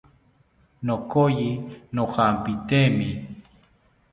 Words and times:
Nokoyi 0.85 1.49
nojampitemi 1.93 3.09